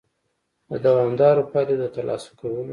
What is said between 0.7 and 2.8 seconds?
دوامدارو پایلو د ترلاسه کولو